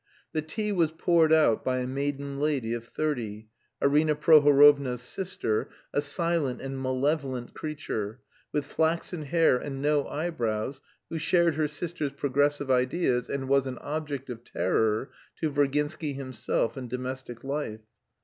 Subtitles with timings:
[0.31, 3.49] The tea was poured out by a maiden lady of thirty,
[3.83, 8.19] Arina Prohorovna's sister, a silent and malevolent creature,
[8.51, 13.77] with flaxen hair and no eyebrows, who shared her sister's progressive ideas and was an
[13.77, 17.81] object of terror to Virginsky himself in domestic life.